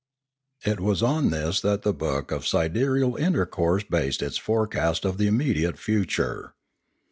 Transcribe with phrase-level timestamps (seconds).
[0.65, 5.27] It was on this that the book of Sidereal Intercourse based its forecast of the
[5.27, 6.55] immediate future.